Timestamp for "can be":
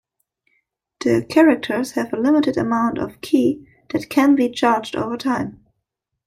4.09-4.49